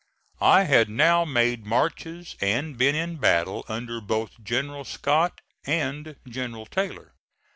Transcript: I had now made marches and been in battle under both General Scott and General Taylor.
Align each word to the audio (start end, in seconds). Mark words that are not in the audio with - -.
I 0.41 0.63
had 0.63 0.89
now 0.89 1.25
made 1.25 1.63
marches 1.63 2.35
and 2.41 2.75
been 2.75 2.95
in 2.95 3.17
battle 3.17 3.63
under 3.67 4.01
both 4.01 4.43
General 4.43 4.83
Scott 4.83 5.41
and 5.63 6.15
General 6.27 6.65
Taylor. 6.65 7.13